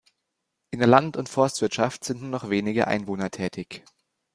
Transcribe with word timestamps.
In 0.71 0.79
der 0.79 0.87
Land- 0.87 1.15
und 1.15 1.29
Forstwirtschaft 1.29 2.03
sind 2.03 2.21
nur 2.21 2.31
noch 2.31 2.49
wenige 2.49 2.87
Einwohner 2.87 3.29
tätig. 3.29 3.85